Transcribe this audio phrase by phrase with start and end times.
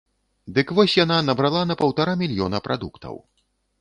[0.55, 3.15] Дык вось яна набрала на паўтара мільёна прадуктаў.